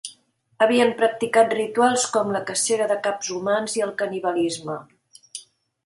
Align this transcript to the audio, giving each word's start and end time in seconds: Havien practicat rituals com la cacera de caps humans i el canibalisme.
Havien 0.65 0.93
practicat 1.01 1.53
rituals 1.59 2.07
com 2.17 2.33
la 2.37 2.43
cacera 2.49 2.89
de 2.93 2.99
caps 3.09 3.31
humans 3.37 3.79
i 3.81 3.87
el 3.89 3.97
canibalisme. 4.03 4.81